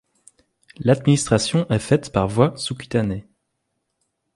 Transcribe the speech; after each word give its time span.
L'administration 0.79 1.69
est 1.69 1.77
faite 1.77 2.11
par 2.11 2.27
voie 2.27 2.57
sous-cutanée. 2.57 3.27